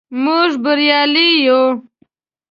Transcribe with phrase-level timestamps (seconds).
[0.23, 1.61] موږ بریالي یو.